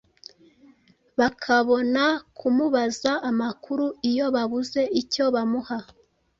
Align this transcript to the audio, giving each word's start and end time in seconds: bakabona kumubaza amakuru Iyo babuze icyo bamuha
bakabona 1.19 2.03
kumubaza 2.37 3.11
amakuru 3.29 3.85
Iyo 4.09 4.25
babuze 4.35 4.81
icyo 5.01 5.25
bamuha 5.35 5.77